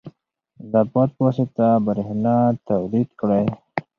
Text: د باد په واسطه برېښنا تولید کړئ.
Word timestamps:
د 0.71 0.73
باد 0.91 1.09
په 1.15 1.21
واسطه 1.25 1.67
برېښنا 1.85 2.37
تولید 2.69 3.09
کړئ. 3.19 3.45